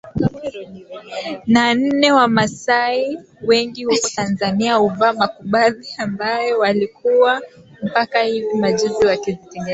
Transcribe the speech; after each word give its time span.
na 1.53 1.73
nne 1.75 2.11
Wamasai 2.11 3.17
wengi 3.41 3.83
huko 3.85 4.07
Tanzania 4.15 4.75
huvaa 4.75 5.13
makubadhi 5.13 5.89
ambayo 5.97 6.59
walikuwa 6.59 7.41
mpaka 7.83 8.21
hivi 8.21 8.57
majuzi 8.59 9.05
wakizitengeneza 9.05 9.69